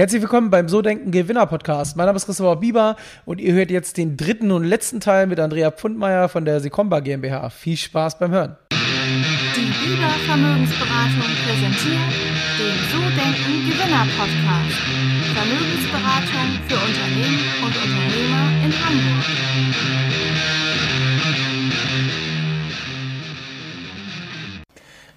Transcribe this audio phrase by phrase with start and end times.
[0.00, 1.94] Herzlich willkommen beim So Denken Gewinner Podcast.
[1.94, 5.38] Mein Name ist Christopher Bieber und ihr hört jetzt den dritten und letzten Teil mit
[5.38, 7.50] Andrea Pfundmeier von der Sekomba GmbH.
[7.50, 8.56] Viel Spaß beim Hören.
[8.72, 12.14] Die Bieber Vermögensberatung präsentiert
[12.56, 14.80] den So Denken Gewinner Podcast.
[15.36, 19.69] Vermögensberatung für Unternehmen und Unternehmer in Hamburg.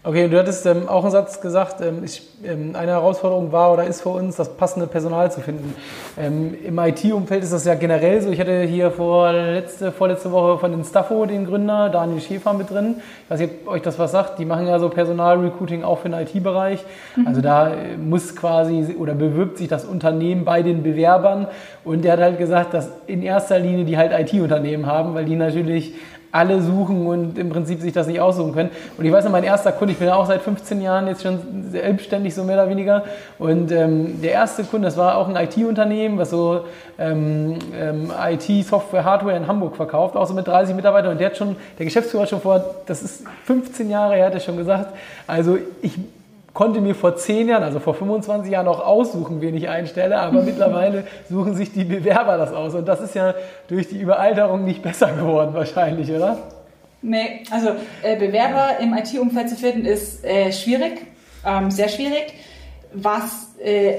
[0.06, 3.86] Okay, du hattest ähm, auch einen Satz gesagt, ähm, ich, ähm, eine Herausforderung war oder
[3.86, 5.74] ist für uns, das passende Personal zu finden.
[6.20, 8.30] Ähm, Im IT-Umfeld ist das ja generell so.
[8.30, 12.70] Ich hatte hier vor letzte, vorletzte Woche von den Staffo den Gründer, Daniel Schäfer, mit
[12.70, 12.96] drin.
[13.24, 14.40] Ich weiß nicht, ob euch das was sagt.
[14.40, 16.84] Die machen ja so Personalrecruiting auch für den IT-Bereich.
[17.16, 17.26] Mhm.
[17.26, 21.48] Also da äh, muss quasi oder bewirbt sich das Unternehmen bei den Bewerbern.
[21.86, 25.38] Und der hat halt gesagt, dass in erster Linie die halt IT-Unternehmen haben, weil die
[25.38, 25.94] natürlich
[26.34, 28.72] alle suchen und im Prinzip sich das nicht aussuchen können.
[28.98, 31.22] Und ich weiß noch, mein erster Kunde, ich bin ja auch seit 15 Jahren jetzt
[31.22, 33.04] schon selbstständig, so mehr oder weniger.
[33.38, 36.62] Und ähm, der erste Kunde, das war auch ein IT-Unternehmen, was so
[36.98, 41.12] ähm, ähm, IT, Software, Hardware in Hamburg verkauft, auch so mit 30 Mitarbeitern.
[41.12, 44.40] Und der hat schon, der Geschäftsführer schon vor, das ist 15 Jahre her, hat er
[44.40, 44.92] schon gesagt,
[45.28, 46.00] also ich
[46.54, 50.42] konnte mir vor zehn Jahren, also vor 25 Jahren auch aussuchen, wen ich einstelle, aber
[50.44, 52.76] mittlerweile suchen sich die Bewerber das aus.
[52.76, 53.34] Und das ist ja
[53.68, 56.38] durch die Überalterung nicht besser geworden wahrscheinlich, oder?
[57.02, 61.06] Nee, also äh, Bewerber im IT-Umfeld zu finden ist äh, schwierig,
[61.46, 62.34] ähm, sehr schwierig.
[62.94, 63.96] Was äh,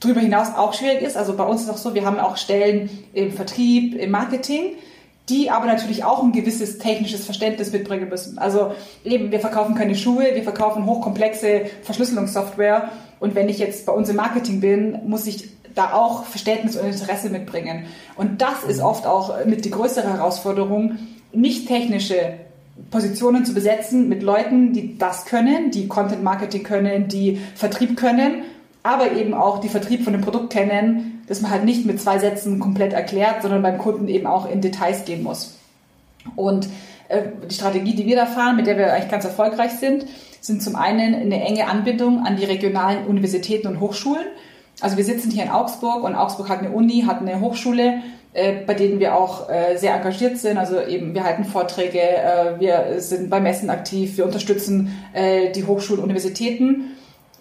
[0.00, 2.36] darüber hinaus auch schwierig ist, also bei uns ist es auch so, wir haben auch
[2.36, 4.76] Stellen im Vertrieb, im Marketing
[5.28, 8.38] die aber natürlich auch ein gewisses technisches Verständnis mitbringen müssen.
[8.38, 8.72] Also
[9.04, 14.08] eben, wir verkaufen keine Schuhe, wir verkaufen hochkomplexe Verschlüsselungssoftware und wenn ich jetzt bei uns
[14.08, 17.86] im Marketing bin, muss ich da auch Verständnis und Interesse mitbringen.
[18.16, 20.98] Und das ist oft auch mit die größere Herausforderung,
[21.32, 22.34] nicht technische
[22.90, 28.42] Positionen zu besetzen mit Leuten, die das können, die Content Marketing können, die Vertrieb können,
[28.86, 32.18] aber eben auch die Vertrieb von dem Produkt kennen, dass man halt nicht mit zwei
[32.18, 35.58] Sätzen komplett erklärt, sondern beim Kunden eben auch in Details gehen muss.
[36.36, 36.68] Und
[37.08, 40.06] äh, die Strategie, die wir da fahren, mit der wir eigentlich ganz erfolgreich sind,
[40.40, 44.26] sind zum einen eine enge Anbindung an die regionalen Universitäten und Hochschulen.
[44.80, 48.02] Also wir sitzen hier in Augsburg und Augsburg hat eine Uni, hat eine Hochschule,
[48.34, 50.58] äh, bei denen wir auch äh, sehr engagiert sind.
[50.58, 52.00] Also eben wir halten Vorträge,
[52.60, 54.92] wir sind bei Messen aktiv, wir unterstützen
[55.54, 56.95] die Hochschulen, Universitäten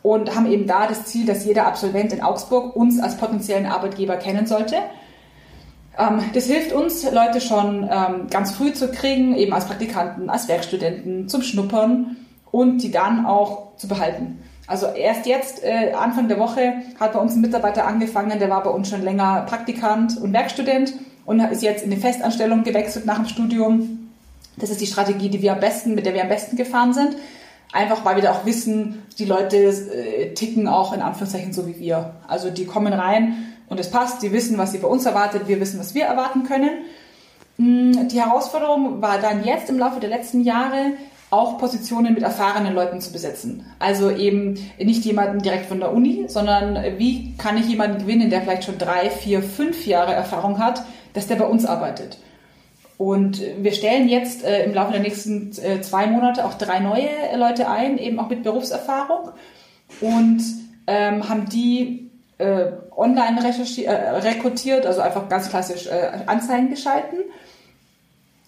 [0.06, 4.18] und haben eben da das Ziel, dass jeder Absolvent in Augsburg uns als potenziellen Arbeitgeber
[4.18, 4.76] kennen sollte.
[5.98, 10.48] Ähm, das hilft uns, Leute schon ähm, ganz früh zu kriegen, eben als Praktikanten, als
[10.48, 12.18] Werkstudenten, zum Schnuppern
[12.52, 14.44] und die dann auch zu behalten.
[14.68, 18.62] Also erst jetzt, äh, Anfang der Woche, hat bei uns ein Mitarbeiter angefangen, der war
[18.62, 20.94] bei uns schon länger Praktikant und Werkstudent
[21.26, 24.12] und ist jetzt in eine Festanstellung gewechselt nach dem Studium.
[24.58, 27.16] Das ist die Strategie, die wir am besten, mit der wir am besten gefahren sind.
[27.72, 31.80] Einfach weil wir da auch wissen, die Leute äh, ticken auch in Anführungszeichen so wie
[31.80, 32.16] wir.
[32.28, 35.60] Also die kommen rein und es passt, die wissen, was sie bei uns erwartet, wir
[35.60, 36.86] wissen, was wir erwarten können.
[37.58, 40.94] Mm, die Herausforderung war dann jetzt im Laufe der letzten Jahre
[41.32, 43.66] auch Positionen mit erfahrenen Leuten zu besetzen.
[43.80, 48.42] Also eben nicht jemanden direkt von der Uni, sondern wie kann ich jemanden gewinnen, der
[48.42, 50.84] vielleicht schon drei, vier, fünf Jahre Erfahrung hat,
[51.14, 52.20] dass der bei uns arbeitet.
[52.98, 57.10] Und wir stellen jetzt äh, im Laufe der nächsten äh, zwei Monate auch drei neue
[57.36, 59.32] Leute ein, eben auch mit Berufserfahrung
[60.00, 60.42] und
[60.88, 67.20] ähm, haben die äh, online äh, rekrutiert, also einfach ganz klassisch äh, Anzeigen geschalten.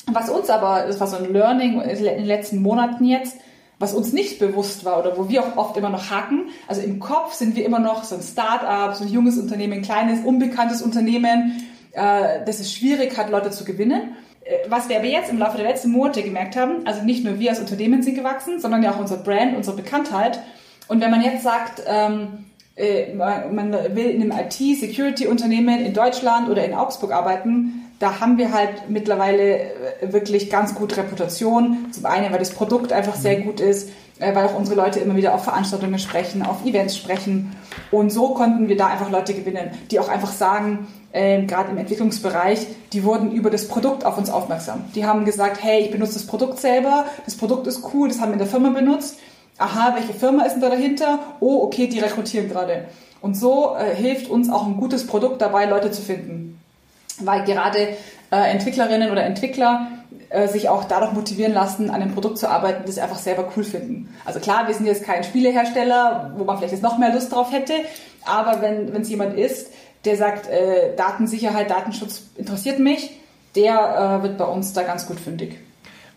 [0.09, 3.35] Was uns aber, das war so ein Learning in den letzten Monaten jetzt,
[3.79, 6.49] was uns nicht bewusst war oder wo wir auch oft immer noch hacken.
[6.67, 9.81] Also im Kopf sind wir immer noch so ein Start-up, so ein junges Unternehmen, ein
[9.81, 14.15] kleines, unbekanntes Unternehmen, äh, das es schwierig hat, Leute zu gewinnen.
[14.47, 17.39] Äh, was wir aber jetzt im Laufe der letzten Monate gemerkt haben, also nicht nur
[17.39, 20.39] wir als Unternehmen sind gewachsen, sondern ja auch unser Brand, unsere Bekanntheit.
[20.87, 26.63] Und wenn man jetzt sagt, ähm, äh, man will in einem IT-Security-Unternehmen in Deutschland oder
[26.63, 31.87] in Augsburg arbeiten, da haben wir halt mittlerweile äh, wirklich ganz gut Reputation.
[31.91, 33.89] Zum einen, weil das Produkt einfach sehr gut ist,
[34.19, 37.55] weil auch unsere Leute immer wieder auf Veranstaltungen sprechen, auf Events sprechen.
[37.91, 41.77] Und so konnten wir da einfach Leute gewinnen, die auch einfach sagen, äh, gerade im
[41.77, 44.86] Entwicklungsbereich, die wurden über das Produkt auf uns aufmerksam.
[44.95, 48.30] Die haben gesagt, hey, ich benutze das Produkt selber, das Produkt ist cool, das haben
[48.30, 49.19] wir in der Firma benutzt.
[49.57, 51.19] Aha, welche Firma ist denn da dahinter?
[51.39, 52.86] Oh, okay, die rekrutieren gerade.
[53.21, 56.59] Und so äh, hilft uns auch ein gutes Produkt dabei, Leute zu finden.
[57.19, 57.80] Weil gerade
[58.31, 59.88] äh, Entwicklerinnen oder Entwickler
[60.29, 63.50] äh, sich auch dadurch motivieren lassen, an einem Produkt zu arbeiten, das sie einfach selber
[63.56, 64.13] cool finden.
[64.25, 67.51] Also klar, wir sind jetzt kein Spielehersteller, wo man vielleicht jetzt noch mehr Lust drauf
[67.51, 67.74] hätte,
[68.25, 69.71] aber wenn es jemand ist,
[70.06, 73.12] der sagt, äh, Datensicherheit, Datenschutz interessiert mich,
[73.56, 75.57] der äh, wird bei uns da ganz gut fündig.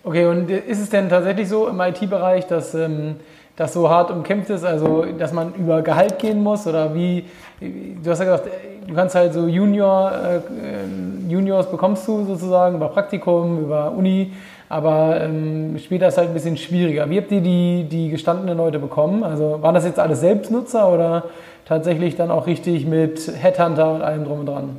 [0.02, 3.16] Okay, und ist es denn tatsächlich so im IT-Bereich, dass, ähm,
[3.60, 7.26] das so hart umkämpft ist, also dass man über Gehalt gehen muss oder wie,
[7.60, 8.48] du hast ja gesagt,
[8.86, 14.32] du kannst halt so Junior, äh, Juniors bekommst du sozusagen über Praktikum, über Uni,
[14.70, 17.10] aber ähm, später ist halt ein bisschen schwieriger.
[17.10, 19.24] Wie habt ihr die, die gestandenen Leute bekommen?
[19.24, 21.24] Also waren das jetzt alles Selbstnutzer oder
[21.66, 24.78] tatsächlich dann auch richtig mit Headhunter und allem drum und dran?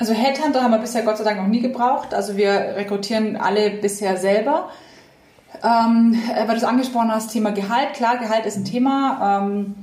[0.00, 2.12] Also Headhunter haben wir bisher Gott sei Dank noch nie gebraucht.
[2.14, 4.70] Also wir rekrutieren alle bisher selber.
[5.62, 7.94] Ähm, weil du es angesprochen hast, Thema Gehalt.
[7.94, 9.40] Klar, Gehalt ist ein Thema.
[9.44, 9.74] Ähm,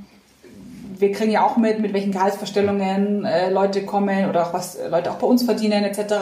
[0.98, 5.10] wir kriegen ja auch mit, mit welchen Gehaltsvorstellungen äh, Leute kommen oder auch was Leute
[5.10, 6.14] auch bei uns verdienen etc.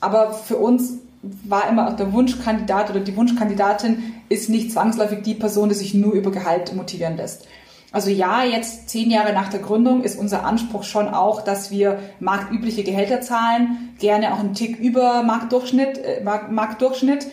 [0.00, 5.34] Aber für uns war immer auch der Wunschkandidat oder die Wunschkandidatin ist nicht zwangsläufig die
[5.34, 7.46] Person, die sich nur über Gehalt motivieren lässt.
[7.90, 11.98] Also ja, jetzt zehn Jahre nach der Gründung ist unser Anspruch schon auch, dass wir
[12.20, 15.98] marktübliche Gehälter zahlen, gerne auch einen Tick über Marktdurchschnitt.
[15.98, 17.26] Äh, Marktdurchschnitt.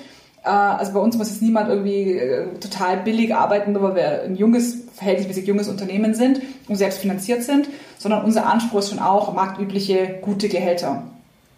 [0.46, 4.24] Äh, also bei uns muss jetzt niemand irgendwie äh, total billig arbeiten, nur weil wir
[4.24, 9.00] ein junges, verhältnismäßig junges Unternehmen sind und selbst finanziert sind, sondern unser Anspruch ist schon
[9.00, 11.04] auch marktübliche, gute Gehälter.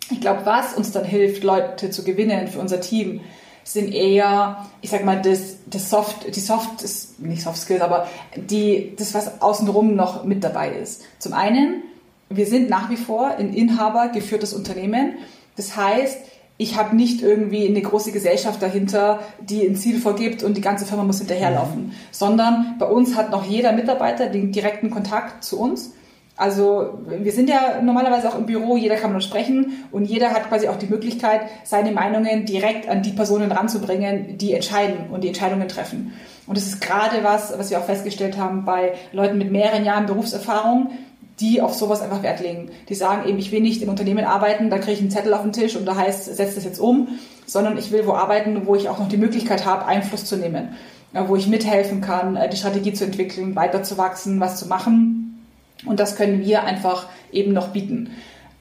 [0.09, 3.19] Ich glaube, was uns dann hilft, Leute zu gewinnen für unser Team,
[3.65, 6.85] sind eher, ich sag mal, das, das Soft, die Soft,
[7.17, 8.07] nicht Soft Skills, aber
[8.37, 11.03] die, das, was außenrum noch mit dabei ist.
[11.19, 11.83] Zum einen,
[12.29, 15.17] wir sind nach wie vor ein Inhaber geführtes Unternehmen.
[15.57, 16.17] Das heißt,
[16.57, 20.85] ich habe nicht irgendwie eine große Gesellschaft dahinter, die ein Ziel vorgibt und die ganze
[20.85, 21.91] Firma muss hinterherlaufen, mhm.
[22.11, 25.91] sondern bei uns hat noch jeder Mitarbeiter den direkten Kontakt zu uns
[26.37, 30.29] also wir sind ja normalerweise auch im Büro, jeder kann mit uns sprechen und jeder
[30.29, 35.23] hat quasi auch die Möglichkeit, seine Meinungen direkt an die Personen ranzubringen, die entscheiden und
[35.23, 36.13] die Entscheidungen treffen.
[36.45, 40.05] Und das ist gerade was, was wir auch festgestellt haben bei Leuten mit mehreren Jahren
[40.05, 40.91] Berufserfahrung,
[41.39, 42.71] die auf sowas einfach Wert legen.
[42.89, 45.43] Die sagen eben, ich will nicht im Unternehmen arbeiten, da kriege ich einen Zettel auf
[45.43, 48.75] den Tisch und da heißt, setz das jetzt um, sondern ich will wo arbeiten, wo
[48.75, 50.75] ich auch noch die Möglichkeit habe, Einfluss zu nehmen,
[51.13, 55.45] wo ich mithelfen kann, äh, die Strategie zu entwickeln, weiterzuwachsen, was zu machen
[55.85, 58.11] und das können wir einfach eben noch bieten.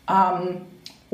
[0.09, 0.61] Ähm,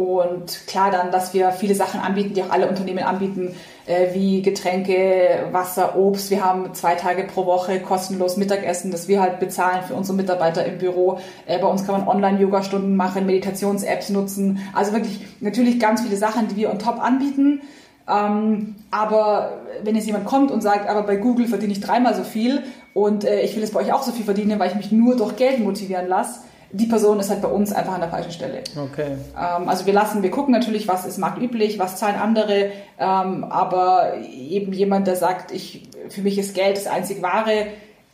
[0.02, 3.54] und klar dann, dass wir viele Sachen anbieten, die auch alle Unternehmen anbieten,
[3.86, 6.30] äh, wie Getränke, Wasser, Obst.
[6.30, 10.64] Wir haben zwei Tage pro Woche kostenlos Mittagessen, das wir halt bezahlen für unsere Mitarbeiter
[10.64, 11.18] im Büro.
[11.46, 14.60] Äh, bei uns kann man Online-Yoga-Stunden machen, Meditations-Apps nutzen.
[14.74, 17.62] Also wirklich natürlich ganz viele Sachen, die wir on top anbieten.
[18.08, 22.24] Ähm, aber wenn jetzt jemand kommt und sagt, aber bei Google verdiene ich dreimal so
[22.24, 22.62] viel
[22.94, 25.16] und äh, ich will jetzt bei euch auch so viel verdienen, weil ich mich nur
[25.16, 26.40] durch Geld motivieren lasse,
[26.72, 28.62] die Person ist halt bei uns einfach an der falschen Stelle.
[28.76, 29.16] Okay.
[29.38, 34.14] Ähm, also wir lassen, wir gucken natürlich, was ist marktüblich, was zahlen andere, ähm, aber
[34.24, 37.66] eben jemand, der sagt, ich, für mich ist Geld das einzig Wahre,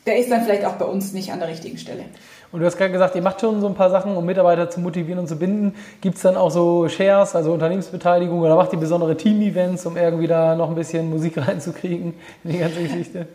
[0.06, 2.04] der ist dann vielleicht auch bei uns nicht an der richtigen Stelle.
[2.50, 4.80] Und du hast gerade gesagt, ihr macht schon so ein paar Sachen, um Mitarbeiter zu
[4.80, 5.74] motivieren und zu binden.
[6.00, 10.26] Gibt es dann auch so Shares, also Unternehmensbeteiligung, oder macht ihr besondere Team-Events, um irgendwie
[10.26, 12.14] da noch ein bisschen Musik reinzukriegen
[12.44, 13.28] in die ganze Geschichte?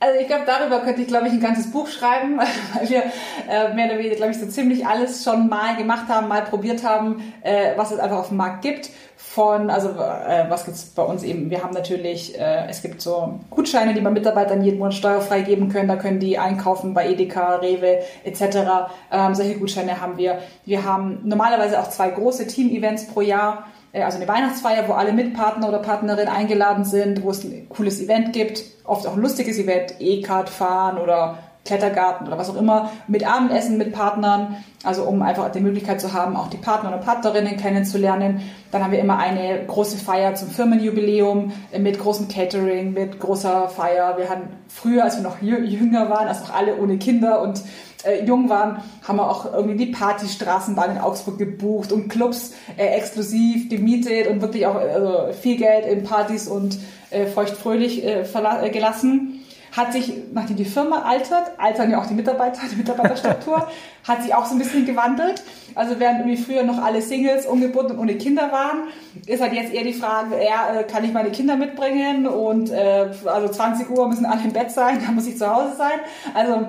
[0.00, 2.38] Also ich glaube, darüber könnte ich, glaube ich, ein ganzes Buch schreiben,
[2.74, 3.02] weil wir
[3.48, 6.84] äh, mehr oder weniger, glaube ich, so ziemlich alles schon mal gemacht haben, mal probiert
[6.84, 8.90] haben, äh, was es einfach auf dem Markt gibt.
[9.16, 11.48] Von, also äh, was gibt's bei uns eben?
[11.48, 15.70] Wir haben natürlich, äh, es gibt so Gutscheine, die man Mitarbeitern jeden Monat steuerfrei geben
[15.70, 15.88] können.
[15.88, 18.90] Da können die einkaufen bei Edeka, Rewe etc.
[19.10, 20.40] Ähm, solche Gutscheine haben wir.
[20.66, 23.64] Wir haben normalerweise auch zwei große Team-Events pro Jahr
[24.02, 28.32] also eine Weihnachtsfeier, wo alle Mitpartner oder Partnerin eingeladen sind, wo es ein cooles Event
[28.32, 33.26] gibt, oft auch ein lustiges Event, E-Card fahren oder Klettergarten oder was auch immer, mit
[33.26, 37.56] Abendessen mit Partnern, also um einfach die Möglichkeit zu haben, auch die Partner oder Partnerinnen
[37.56, 38.42] kennenzulernen.
[38.70, 43.68] Dann haben wir immer eine große Feier zum Firmenjubiläum äh, mit großem Catering, mit großer
[43.68, 44.18] Feier.
[44.18, 47.62] Wir hatten früher, als wir noch jünger waren, als noch alle ohne Kinder und
[48.04, 52.86] äh, jung waren, haben wir auch irgendwie die Partystraßenbahn in Augsburg gebucht und Clubs äh,
[52.86, 56.78] exklusiv gemietet und wirklich auch äh, viel Geld in Partys und
[57.10, 59.40] äh, feuchtfröhlich äh, äh, gelassen.
[59.72, 63.66] Hat sich, nachdem die Firma altert, altern ja auch die Mitarbeiter, die Mitarbeiterstruktur,
[64.06, 65.42] hat sich auch so ein bisschen gewandelt.
[65.74, 68.84] Also während irgendwie früher noch alle Singles, ungebunden und ohne Kinder waren,
[69.26, 72.28] ist halt jetzt eher die Frage, ja, äh, kann ich meine Kinder mitbringen?
[72.28, 75.74] Und äh, also 20 Uhr müssen alle im Bett sein, dann muss ich zu Hause
[75.76, 75.98] sein.
[76.34, 76.68] Also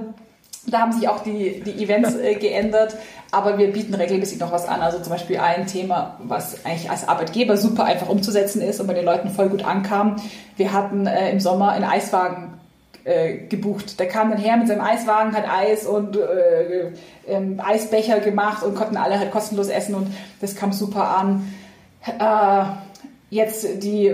[0.67, 2.95] da haben sich auch die, die Events äh, geändert,
[3.31, 4.81] aber wir bieten regelmäßig noch was an.
[4.81, 8.93] Also zum Beispiel ein Thema, was eigentlich als Arbeitgeber super einfach umzusetzen ist und bei
[8.93, 10.15] den Leuten voll gut ankam.
[10.57, 12.55] Wir hatten äh, im Sommer einen Eiswagen
[13.03, 13.99] äh, gebucht.
[13.99, 16.91] Der kam dann her mit seinem Eiswagen, hat Eis und äh,
[17.27, 20.07] ähm, Eisbecher gemacht und konnten alle halt kostenlos essen und
[20.41, 21.53] das kam super an.
[22.19, 22.65] Äh,
[23.29, 24.13] jetzt die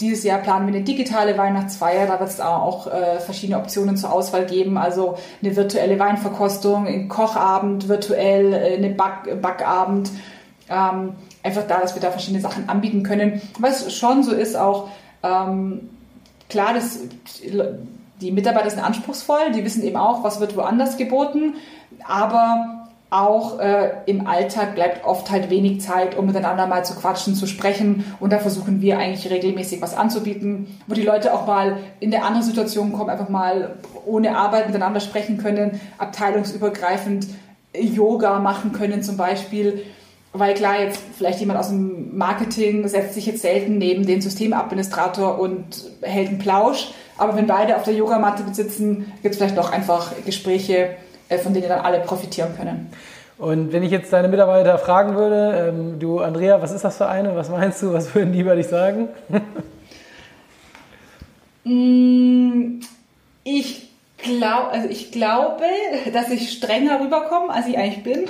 [0.00, 2.06] dieses Jahr planen wir eine digitale Weihnachtsfeier.
[2.06, 4.78] Da wird es auch äh, verschiedene Optionen zur Auswahl geben.
[4.78, 10.10] Also eine virtuelle Weinverkostung, ein Kochabend virtuell, äh, eine Back Backabend.
[10.70, 13.40] Ähm, einfach da, dass wir da verschiedene Sachen anbieten können.
[13.58, 14.88] Was schon so ist auch,
[15.22, 15.88] ähm,
[16.48, 17.00] klar, das,
[18.20, 21.54] die Mitarbeiter sind anspruchsvoll, die wissen eben auch, was wird woanders geboten,
[22.06, 27.34] aber auch äh, im Alltag bleibt oft halt wenig Zeit, um miteinander mal zu quatschen,
[27.34, 28.04] zu sprechen.
[28.20, 32.24] Und da versuchen wir eigentlich regelmäßig was anzubieten, wo die Leute auch mal in der
[32.24, 37.28] anderen Situation kommen, einfach mal ohne Arbeit miteinander sprechen können, abteilungsübergreifend
[37.74, 39.84] Yoga machen können zum Beispiel.
[40.34, 45.40] Weil klar, jetzt vielleicht jemand aus dem Marketing setzt sich jetzt selten neben den Systemadministrator
[45.40, 46.92] und hält einen Plausch.
[47.16, 50.90] Aber wenn beide auf der Yogamatte sitzen, gibt es vielleicht doch einfach Gespräche,
[51.36, 52.90] von denen dann alle profitieren können.
[53.38, 57.08] Und wenn ich jetzt deine Mitarbeiter fragen würde, ähm, du Andrea, was ist das für
[57.08, 57.36] eine?
[57.36, 57.92] Was meinst du?
[57.92, 59.08] Was würden die über dich sagen?
[61.64, 62.80] Mm,
[63.44, 65.64] ich, glaub, also ich glaube,
[66.14, 68.24] dass ich strenger rüberkomme, als ich eigentlich bin.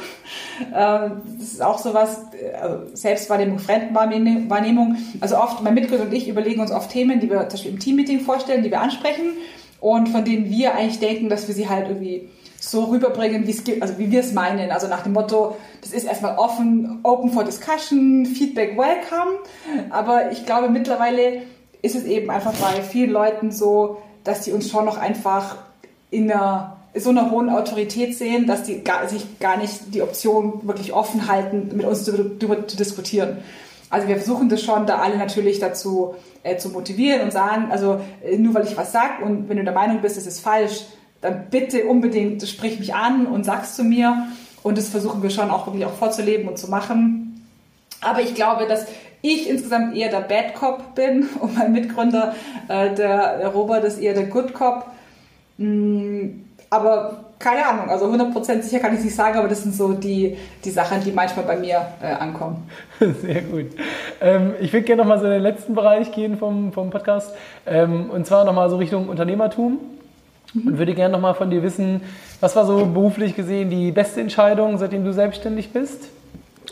[0.74, 2.22] Ähm, das ist auch sowas,
[2.60, 4.96] also Selbstwahrnehmung, Fremdenwahrnehmung.
[5.20, 7.78] Also oft, mein Mitgründer und ich überlegen uns oft Themen, die wir zum Beispiel im
[7.78, 9.34] Teammeeting vorstellen, die wir ansprechen
[9.80, 12.28] und von denen wir eigentlich denken, dass wir sie halt irgendwie
[12.60, 13.46] so rüberbringen,
[13.80, 14.70] also wie wir es meinen.
[14.70, 19.38] Also nach dem Motto, das ist erstmal offen, open for discussion, Feedback welcome.
[19.90, 21.42] Aber ich glaube, mittlerweile
[21.82, 25.56] ist es eben einfach bei vielen Leuten so, dass die uns schon noch einfach
[26.10, 30.66] in einer so einer hohen Autorität sehen, dass die gar, sich gar nicht die Option
[30.66, 33.38] wirklich offen halten, mit uns darüber zu diskutieren.
[33.90, 38.00] Also wir versuchen das schon, da alle natürlich dazu äh, zu motivieren und sagen, also
[38.24, 40.86] äh, nur weil ich was sage und wenn du der Meinung bist, es ist falsch,
[41.20, 44.28] dann bitte unbedingt sprich mich an und sag's zu mir.
[44.62, 47.46] Und das versuchen wir schon auch wirklich auch vorzuleben und zu machen.
[48.00, 48.86] Aber ich glaube, dass
[49.22, 52.34] ich insgesamt eher der Bad Cop bin und mein Mitgründer,
[52.68, 54.86] äh, der, der, Robert, ist eher der Good Cop.
[55.56, 59.92] Mm, aber keine Ahnung, also 100% sicher kann ich nicht sagen, aber das sind so
[59.92, 62.68] die, die Sachen, die manchmal bei mir äh, ankommen.
[62.98, 63.66] Sehr gut.
[64.20, 67.32] Ähm, ich würde gerne nochmal so in den letzten Bereich gehen vom, vom Podcast
[67.64, 69.78] ähm, und zwar nochmal so Richtung Unternehmertum.
[70.54, 72.00] Und würde gerne nochmal von dir wissen,
[72.40, 76.08] was war so beruflich gesehen die beste Entscheidung, seitdem du selbstständig bist?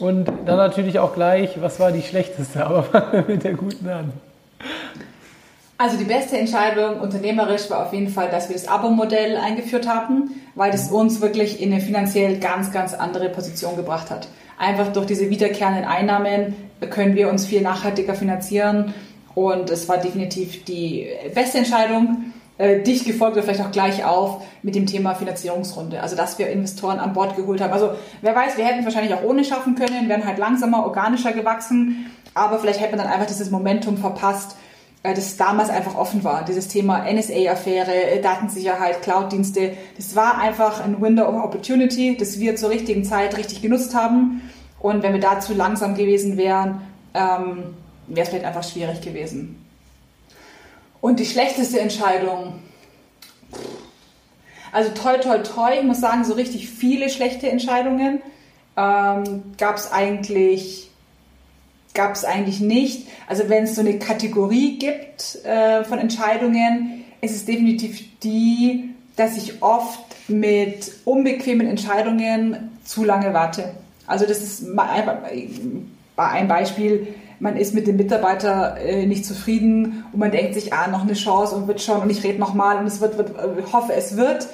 [0.00, 2.64] Und dann natürlich auch gleich, was war die schlechteste?
[2.66, 4.12] Aber fangen wir mit der guten an.
[5.78, 10.30] Also die beste Entscheidung unternehmerisch war auf jeden Fall, dass wir das Abo-Modell eingeführt haben,
[10.54, 14.26] weil das uns wirklich in eine finanziell ganz, ganz andere Position gebracht hat.
[14.59, 16.56] Einfach durch diese wiederkehrenden Einnahmen
[16.88, 18.95] können wir uns viel nachhaltiger finanzieren
[19.35, 24.42] und es war definitiv die beste Entscheidung äh, dicht gefolgt oder vielleicht auch gleich auf
[24.62, 26.00] mit dem Thema Finanzierungsrunde.
[26.00, 27.72] Also dass wir Investoren an Bord geholt haben.
[27.72, 27.90] Also
[28.22, 32.10] wer weiß, wir hätten es wahrscheinlich auch ohne schaffen können, wären halt langsamer, organischer gewachsen,
[32.34, 34.56] aber vielleicht hätte man dann einfach dieses Momentum verpasst,
[35.02, 36.44] äh, das damals einfach offen war.
[36.44, 42.56] Dieses Thema NSA-Affäre, äh, Datensicherheit, Cloud-Dienste, das war einfach ein Window of Opportunity, das wir
[42.56, 44.40] zur richtigen Zeit richtig genutzt haben.
[44.80, 46.82] Und wenn wir da zu langsam gewesen wären,
[47.14, 47.75] ähm,
[48.06, 49.65] wäre es vielleicht einfach schwierig gewesen.
[51.06, 52.54] Und die schlechteste Entscheidung,
[54.72, 58.20] also toi, toi, toi, ich muss sagen, so richtig viele schlechte Entscheidungen
[58.76, 60.90] ähm, gab es eigentlich,
[61.94, 63.06] gab es eigentlich nicht.
[63.28, 69.36] Also wenn es so eine Kategorie gibt äh, von Entscheidungen, ist es definitiv die, dass
[69.36, 73.76] ich oft mit unbequemen Entscheidungen zu lange warte.
[74.08, 74.66] Also das ist
[76.16, 80.88] ein Beispiel man ist mit dem Mitarbeiter äh, nicht zufrieden und man denkt sich, ah,
[80.88, 83.73] noch eine Chance und wird schon und ich rede nochmal und es wird, wird, ich
[83.73, 84.49] hoffe, es wird.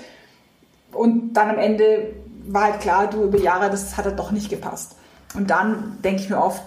[0.92, 2.14] Und dann am Ende
[2.46, 4.96] war halt klar, du über Jahre, das hat halt doch nicht gepasst.
[5.34, 6.62] Und dann denke ich mir oft,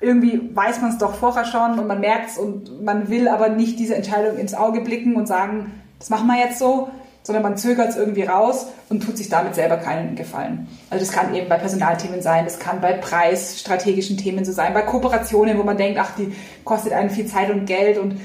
[0.00, 3.48] irgendwie weiß man es doch vorher schon und man merkt es und man will aber
[3.48, 6.90] nicht diese Entscheidung ins Auge blicken und sagen, das machen wir jetzt so,
[7.22, 10.66] sondern man zögert es irgendwie raus und tut sich damit selber keinen Gefallen.
[10.90, 14.82] Also das kann eben bei Personalthemen sein, das kann bei preisstrategischen Themen so sein, bei
[14.82, 18.20] Kooperationen, wo man denkt, ach, die kostet einen viel Zeit und Geld und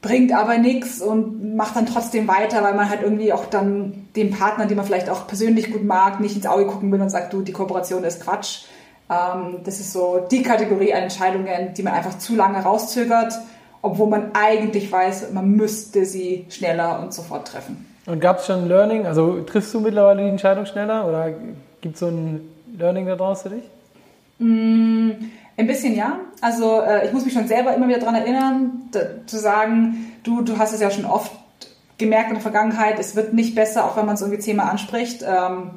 [0.00, 4.30] bringt aber nichts und macht dann trotzdem weiter, weil man halt irgendwie auch dann dem
[4.30, 7.32] Partner, den man vielleicht auch persönlich gut mag, nicht ins Auge gucken will und sagt,
[7.32, 8.64] du, die Kooperation ist Quatsch.
[9.10, 13.34] Ähm, das ist so die Kategorie an Entscheidungen, die man einfach zu lange rauszögert,
[13.82, 17.86] obwohl man eigentlich weiß, man müsste sie schneller und sofort treffen.
[18.08, 19.06] Und gab es schon Learning?
[19.06, 21.30] Also triffst du mittlerweile die Entscheidung schneller oder
[21.82, 22.40] gibt es so ein
[22.78, 23.64] Learning daraus für dich?
[24.38, 25.10] Mm,
[25.58, 26.18] ein bisschen ja.
[26.40, 28.90] Also äh, ich muss mich schon selber immer wieder daran erinnern,
[29.26, 31.30] zu sagen, du, du hast es ja schon oft
[31.98, 35.22] gemerkt in der Vergangenheit, es wird nicht besser, auch wenn man es irgendwie zehnmal anspricht.
[35.22, 35.72] Ähm,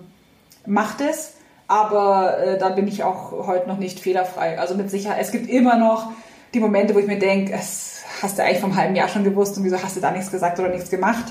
[0.66, 1.34] macht es.
[1.68, 4.58] Aber äh, da bin ich auch heute noch nicht fehlerfrei.
[4.58, 6.12] Also mit Sicherheit, es gibt immer noch
[6.54, 9.58] die Momente, wo ich mir denke, es hast du eigentlich vom halben Jahr schon gewusst
[9.58, 11.26] und wieso hast du da nichts gesagt oder nichts gemacht.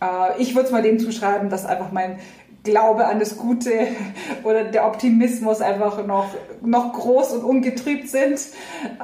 [0.00, 2.18] Äh, ich würde es mal dem zuschreiben, dass einfach mein
[2.62, 3.70] Glaube an das Gute
[4.42, 6.28] oder der Optimismus einfach noch,
[6.62, 8.40] noch groß und ungetrübt sind.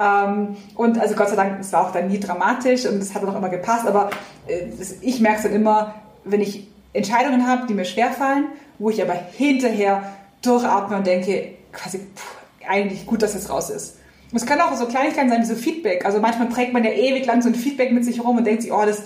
[0.01, 3.23] Ähm, und also Gott sei Dank, es war auch dann nie dramatisch und es hat
[3.23, 4.09] auch immer gepasst, aber
[4.47, 4.63] äh,
[5.01, 8.45] ich merke es dann immer, wenn ich Entscheidungen habe, die mir schwerfallen,
[8.79, 10.03] wo ich aber hinterher
[10.41, 13.97] durchatme und denke, quasi, pff, eigentlich gut, dass es raus ist.
[14.31, 16.05] Und es kann auch so Kleinigkeiten sein, wie so Feedback.
[16.05, 18.61] Also manchmal trägt man ja ewig lang so ein Feedback mit sich rum und denkt
[18.61, 19.03] sich, oh, das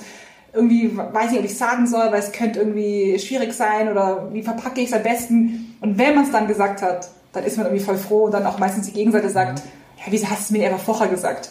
[0.55, 4.41] irgendwie, weiß nicht, ob ich sagen soll, weil es könnte irgendwie schwierig sein oder wie
[4.41, 5.75] verpacke ich es am besten.
[5.81, 8.45] Und wenn man es dann gesagt hat, dann ist man irgendwie voll froh und dann
[8.45, 9.59] auch meistens die Gegenseite sagt,
[9.97, 11.50] ja, wieso hast du es mir einfach vorher gesagt?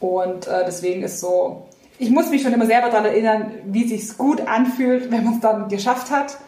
[0.00, 1.66] Und äh, deswegen ist so,
[1.98, 5.34] ich muss mich schon immer selber daran erinnern, wie es sich gut anfühlt, wenn man
[5.34, 6.38] es dann geschafft hat.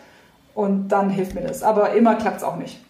[0.55, 1.63] Und dann hilft mir das.
[1.63, 2.81] Aber immer klappt es auch nicht.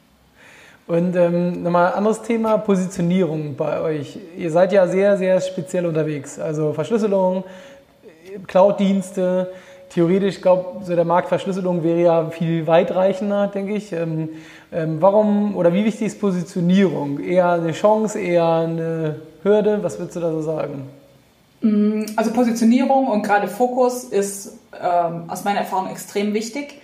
[0.86, 4.18] Und ähm, nochmal ein anderes Thema, Positionierung bei euch.
[4.36, 6.38] Ihr seid ja sehr, sehr speziell unterwegs.
[6.38, 7.44] Also Verschlüsselung,
[8.46, 9.52] Cloud-Dienste.
[9.90, 13.92] Theoretisch, glaube, so der Markt Verschlüsselung wäre ja viel weitreichender, denke ich.
[13.92, 14.30] Ähm,
[14.72, 17.20] ähm, warum oder wie wichtig ist Positionierung?
[17.20, 19.82] Eher eine Chance, eher eine Hürde?
[19.82, 20.88] Was würdest du da so sagen?
[21.60, 26.80] Mm, also Positionierung und gerade Fokus ist ähm, aus meiner Erfahrung extrem wichtig.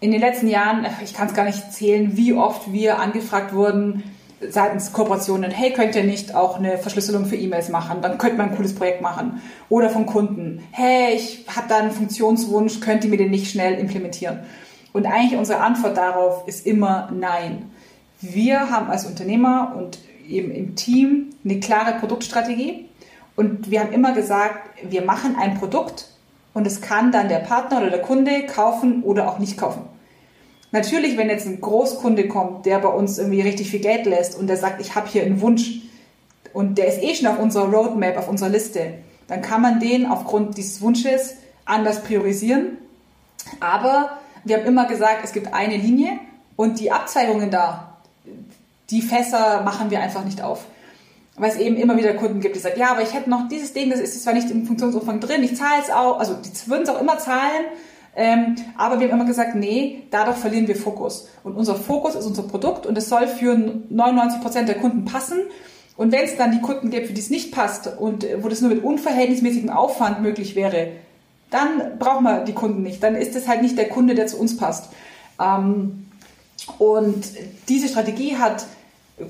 [0.00, 4.02] In den letzten Jahren, ich kann es gar nicht zählen, wie oft wir angefragt wurden,
[4.50, 8.02] seitens Kooperationen, hey, könnt ihr nicht auch eine Verschlüsselung für E-Mails machen?
[8.02, 9.42] Dann könnte man ein cooles Projekt machen.
[9.68, 13.74] Oder von Kunden, hey, ich habe da einen Funktionswunsch, könnt ihr mir den nicht schnell
[13.74, 14.40] implementieren?
[14.92, 17.70] Und eigentlich unsere Antwort darauf ist immer nein.
[18.20, 22.86] Wir haben als Unternehmer und eben im Team eine klare Produktstrategie
[23.36, 26.08] und wir haben immer gesagt, wir machen ein Produkt
[26.54, 29.82] und es kann dann der Partner oder der Kunde kaufen oder auch nicht kaufen.
[30.72, 34.46] Natürlich, wenn jetzt ein Großkunde kommt, der bei uns irgendwie richtig viel Geld lässt und
[34.46, 35.82] der sagt, ich habe hier einen Wunsch
[36.54, 38.94] und der ist eh schon auf unserer Roadmap, auf unserer Liste,
[39.28, 41.34] dann kann man den aufgrund dieses Wunsches
[41.66, 42.78] anders priorisieren.
[43.60, 46.18] Aber wir haben immer gesagt, es gibt eine Linie
[46.56, 47.98] und die Abzweigungen da,
[48.90, 50.64] die Fässer machen wir einfach nicht auf.
[51.36, 53.72] Weil es eben immer wieder Kunden gibt, die sagen, ja, aber ich hätte noch dieses
[53.72, 56.82] Ding, das ist zwar nicht im Funktionsumfang drin, ich zahle es auch, also die würden
[56.82, 57.64] es auch immer zahlen,
[58.14, 61.28] ähm, aber wir haben immer gesagt, nee, dadurch verlieren wir Fokus.
[61.44, 65.40] Und unser Fokus ist unser Produkt und es soll für 99 Prozent der Kunden passen.
[65.96, 68.60] Und wenn es dann die Kunden gibt, für die es nicht passt und wo das
[68.60, 70.88] nur mit unverhältnismäßigem Aufwand möglich wäre,
[71.50, 73.02] dann brauchen wir die Kunden nicht.
[73.02, 74.90] Dann ist es halt nicht der Kunde, der zu uns passt.
[75.40, 76.06] Ähm,
[76.78, 77.24] und
[77.68, 78.66] diese Strategie hat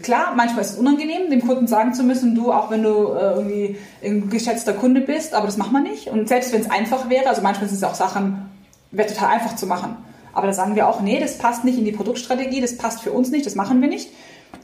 [0.01, 3.35] Klar, manchmal ist es unangenehm, dem Kunden sagen zu müssen, du, auch wenn du äh,
[3.35, 6.07] irgendwie ein geschätzter Kunde bist, aber das macht man nicht.
[6.07, 8.49] Und selbst wenn es einfach wäre, also manchmal sind es auch Sachen,
[8.93, 9.97] wäre total einfach zu machen.
[10.33, 13.13] Aber da sagen wir auch, nee, das passt nicht in die Produktstrategie, das passt für
[13.13, 14.11] uns nicht, das machen wir nicht.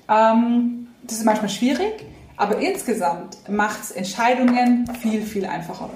[0.09, 2.05] Ähm, das ist manchmal schwierig,
[2.37, 5.91] aber insgesamt macht es Entscheidungen viel, viel einfacher.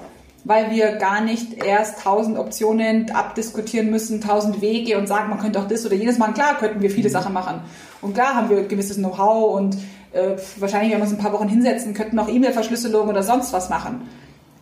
[0.45, 5.59] Weil wir gar nicht erst tausend Optionen abdiskutieren müssen, tausend Wege und sagen, man könnte
[5.59, 6.33] auch das oder jenes machen.
[6.33, 7.61] Klar könnten wir viele Sachen machen.
[8.01, 9.77] Und klar haben wir gewisses Know-how und
[10.11, 13.69] äh, wahrscheinlich, wenn wir uns ein paar Wochen hinsetzen, könnten auch E-Mail-Verschlüsselung oder sonst was
[13.69, 14.01] machen.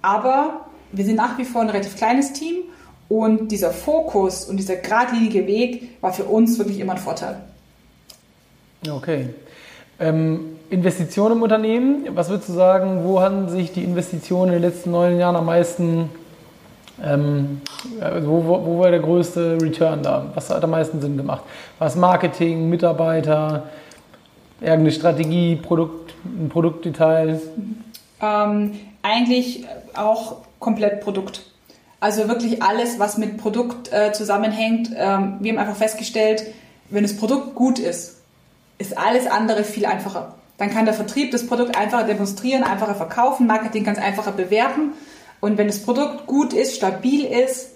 [0.03, 2.60] Aber wir sind nach wie vor ein relativ kleines Team
[3.11, 7.35] und dieser Fokus und dieser geradlinige Weg war für uns wirklich immer ein Vorteil.
[8.89, 9.31] Okay.
[9.99, 14.71] Ähm, Investitionen im Unternehmen, was würdest du sagen, wo haben sich die Investitionen in den
[14.71, 16.09] letzten neun Jahren am meisten,
[17.03, 17.59] ähm,
[18.21, 20.27] wo, wo, wo, war der größte Return da?
[20.33, 21.43] Was hat am meisten Sinn gemacht?
[21.79, 23.63] Was Marketing, Mitarbeiter,
[24.61, 27.41] irgendeine Strategie, Produkt, ein Produktdetail?
[28.21, 31.50] Ähm, eigentlich auch komplett Produkt.
[32.01, 34.89] Also wirklich alles, was mit Produkt äh, zusammenhängt.
[34.89, 36.43] Ähm, wir haben einfach festgestellt,
[36.89, 38.17] wenn das Produkt gut ist,
[38.79, 40.33] ist alles andere viel einfacher.
[40.57, 44.93] Dann kann der Vertrieb das Produkt einfacher demonstrieren, einfacher verkaufen, Marketing ganz einfacher bewerben.
[45.41, 47.69] Und wenn das Produkt gut ist, stabil ist,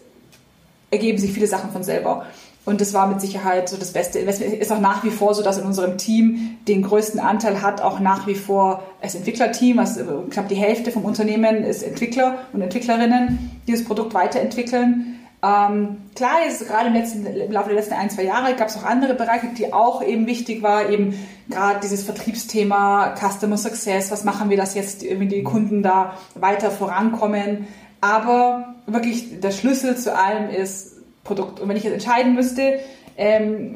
[0.89, 2.25] ergeben sich viele Sachen von selber.
[2.65, 4.19] Und das war mit Sicherheit so das Beste.
[4.19, 7.81] Es ist auch nach wie vor so, dass in unserem Team den größten Anteil hat
[7.81, 9.77] auch nach wie vor das Entwicklerteam.
[9.77, 15.19] Also knapp die Hälfte vom Unternehmen ist Entwickler und Entwicklerinnen, die das Produkt weiterentwickeln.
[15.43, 18.77] Ähm, klar, jetzt gerade im, letzten, im Laufe der letzten ein, zwei Jahre gab es
[18.77, 21.13] auch andere Bereiche, die auch eben wichtig war, eben
[21.49, 26.71] gerade dieses Vertriebsthema, Customer Success, was machen wir, dass jetzt irgendwie die Kunden da weiter
[26.71, 27.67] vorankommen.
[28.01, 30.94] Aber wirklich der Schlüssel zu allem ist
[31.25, 31.59] Produkt.
[31.59, 32.79] Und wenn ich jetzt entscheiden müsste,
[33.17, 33.75] ähm,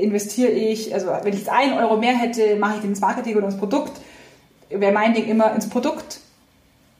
[0.00, 3.36] investiere ich, also wenn ich jetzt einen Euro mehr hätte, mache ich den ins Marketing
[3.36, 3.92] oder ins Produkt,
[4.70, 6.20] wäre mein Ding immer ins Produkt.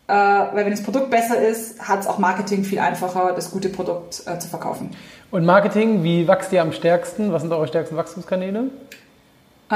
[0.06, 3.70] Äh, weil wenn das Produkt besser ist, hat es auch Marketing viel einfacher, das gute
[3.70, 4.90] Produkt äh, zu verkaufen.
[5.30, 7.32] Und Marketing, wie wächst ihr am stärksten?
[7.32, 8.70] Was sind eure stärksten Wachstumskanäle?
[9.70, 9.74] Äh,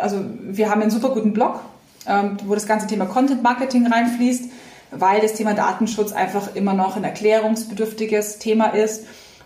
[0.00, 1.60] also wir haben einen super guten Blog,
[2.08, 4.50] ähm, wo das ganze Thema Content Marketing reinfließt,
[4.90, 9.04] weil das Thema Datenschutz einfach immer noch ein erklärungsbedürftiges Thema ist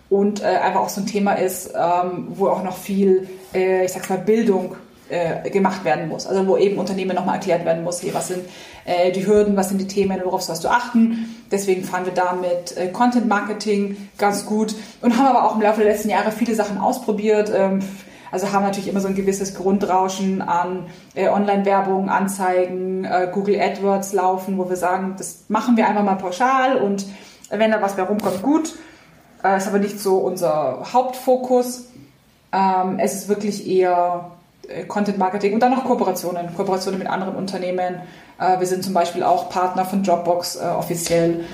[0.08, 3.92] und äh, einfach auch so ein Thema ist, ähm, wo auch noch viel, äh, ich
[3.92, 4.76] sag's mal, Bildung
[5.08, 6.26] äh, gemacht werden muss.
[6.26, 8.44] Also wo eben Unternehmen nochmal erklärt werden muss, hey, was sind
[8.84, 11.34] äh, die Hürden, was sind die Themen, worauf sollst du achten.
[11.50, 15.62] Deswegen fahren wir da mit äh, Content Marketing ganz gut und haben aber auch im
[15.62, 17.52] Laufe der letzten Jahre viele Sachen ausprobiert.
[17.54, 17.80] Ähm,
[18.32, 24.12] also haben natürlich immer so ein gewisses Grundrauschen an äh, Online-Werbung, Anzeigen, äh, Google AdWords
[24.12, 27.06] laufen, wo wir sagen, das machen wir einfach mal pauschal und
[27.48, 28.74] wenn da was bei rumkommt, gut.
[29.44, 31.88] Äh, ist aber nicht so unser Hauptfokus.
[32.52, 34.30] Ähm, es ist wirklich eher
[34.68, 38.00] äh, Content Marketing und dann noch Kooperationen, Kooperationen mit anderen Unternehmen.
[38.40, 41.44] Äh, wir sind zum Beispiel auch Partner von Dropbox äh, offiziell,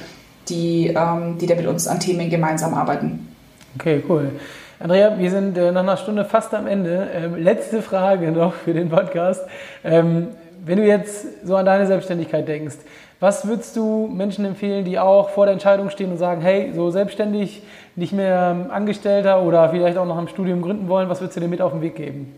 [0.48, 3.34] die, ähm, die da mit uns an Themen gemeinsam arbeiten.
[3.78, 4.32] Okay, cool.
[4.78, 7.08] Andrea, wir sind nach einer Stunde fast am Ende.
[7.14, 9.42] Ähm, letzte Frage noch für den Podcast.
[9.84, 10.28] Ähm,
[10.64, 12.76] wenn du jetzt so an deine Selbstständigkeit denkst,
[13.22, 16.90] was würdest du Menschen empfehlen, die auch vor der Entscheidung stehen und sagen, hey, so
[16.90, 17.62] selbstständig,
[17.94, 21.46] nicht mehr Angestellter oder vielleicht auch noch im Studium gründen wollen, was würdest du dir
[21.46, 22.34] mit auf den Weg geben?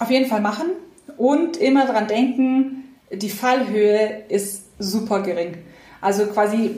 [0.00, 0.70] Auf jeden Fall machen
[1.16, 5.58] und immer daran denken, die Fallhöhe ist super gering.
[6.00, 6.74] Also quasi,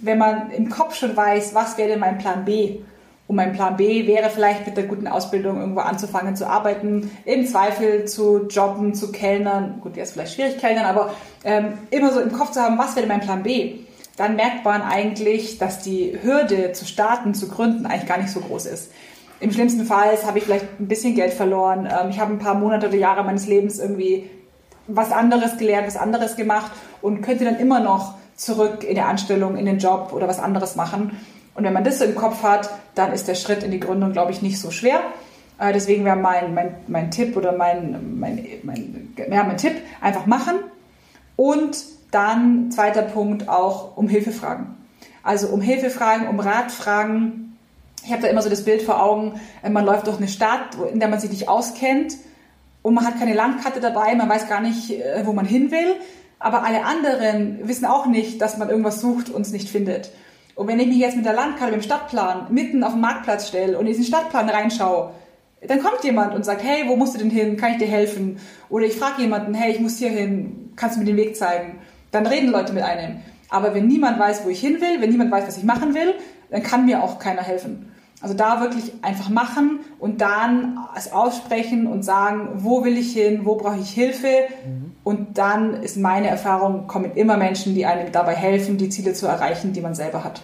[0.00, 2.80] wenn man im Kopf schon weiß, was wäre denn mein Plan B?
[3.32, 7.46] Und mein Plan B wäre vielleicht mit der guten Ausbildung irgendwo anzufangen zu arbeiten, im
[7.46, 9.78] Zweifel zu jobben, zu kellnern.
[9.80, 12.94] Gut, wäre es vielleicht schwierig kellnern, aber ähm, immer so im Kopf zu haben, was
[12.94, 13.76] wäre mein Plan B?
[14.18, 18.40] Dann merkt man eigentlich, dass die Hürde zu starten, zu gründen eigentlich gar nicht so
[18.40, 18.92] groß ist.
[19.40, 21.86] Im schlimmsten Fall habe ich vielleicht ein bisschen Geld verloren.
[21.90, 24.28] Ähm, ich habe ein paar Monate oder Jahre meines Lebens irgendwie
[24.88, 29.56] was anderes gelernt, was anderes gemacht und könnte dann immer noch zurück in der Anstellung,
[29.56, 31.12] in den Job oder was anderes machen.
[31.54, 34.32] Und wenn man das im Kopf hat, dann ist der Schritt in die Gründung, glaube
[34.32, 35.00] ich, nicht so schwer.
[35.58, 40.26] Äh, deswegen wäre mein, mein, mein Tipp oder mein, mein, mein, ja, mein Tipp, einfach
[40.26, 40.56] machen.
[41.36, 44.76] Und dann, zweiter Punkt, auch um Hilfe fragen.
[45.22, 47.56] Also um Hilfe fragen, um Rat fragen,
[48.04, 50.76] ich habe da immer so das Bild vor Augen, äh, man läuft durch eine Stadt,
[50.92, 52.16] in der man sich nicht auskennt
[52.82, 55.96] und man hat keine Landkarte dabei, man weiß gar nicht, äh, wo man hin will,
[56.38, 60.10] aber alle anderen wissen auch nicht, dass man irgendwas sucht und es nicht findet.
[60.54, 63.48] Und wenn ich mich jetzt mit der Landkarte, mit dem Stadtplan mitten auf den Marktplatz
[63.48, 65.12] stelle und in diesen Stadtplan reinschaue,
[65.66, 67.56] dann kommt jemand und sagt, hey, wo musst du denn hin?
[67.56, 68.38] Kann ich dir helfen?
[68.68, 71.78] Oder ich frage jemanden, hey, ich muss hier hin, kannst du mir den Weg zeigen?
[72.10, 73.20] Dann reden Leute mit einem.
[73.48, 76.14] Aber wenn niemand weiß, wo ich hin will, wenn niemand weiß, was ich machen will,
[76.50, 77.92] dann kann mir auch keiner helfen.
[78.22, 83.40] Also da wirklich einfach machen und dann es aussprechen und sagen, wo will ich hin,
[83.44, 84.28] wo brauche ich Hilfe.
[84.64, 84.92] Mhm.
[85.02, 89.26] Und dann ist meine Erfahrung, kommen immer Menschen, die einem dabei helfen, die Ziele zu
[89.26, 90.40] erreichen, die man selber hat.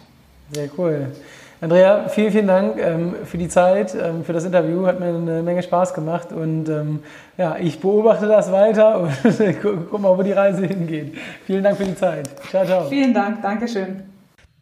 [0.53, 1.13] Sehr cool.
[1.61, 4.87] Andrea, vielen, vielen Dank ähm, für die Zeit, ähm, für das Interview.
[4.87, 7.01] Hat mir eine Menge Spaß gemacht und ähm,
[7.37, 9.13] ja, ich beobachte das weiter und
[9.63, 11.17] guck mal, wo die Reise hingeht.
[11.47, 12.29] Vielen Dank für die Zeit.
[12.51, 12.89] Ciao, ciao.
[12.89, 14.18] Vielen Dank, Dankeschön.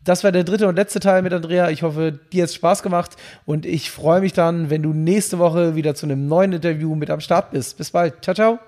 [0.06, 1.68] Das war der dritte und letzte Teil mit Andrea.
[1.68, 5.38] Ich hoffe, dir hat es Spaß gemacht und ich freue mich dann, wenn du nächste
[5.40, 7.76] Woche wieder zu einem neuen Interview mit am Start bist.
[7.76, 8.22] Bis bald.
[8.22, 8.58] Ciao, ciao.